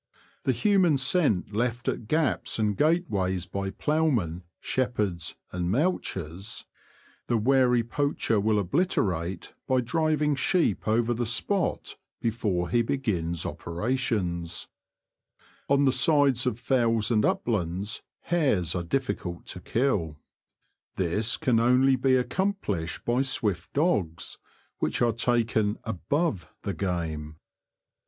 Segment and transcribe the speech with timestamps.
[0.45, 6.65] The human scent left at gaps and gateways by ploughmen, shepherds, and mouchers,
[7.27, 14.67] the wary poacher will obliterate by driving sheep over the spot before he begins operations.
[15.69, 20.17] On the sides of fells and uplands hares are difficult to kill.
[20.95, 24.37] This can only be accomplished by The Confessions of a Poacher, 69 swift dogs,
[24.79, 27.35] which are taken above the game.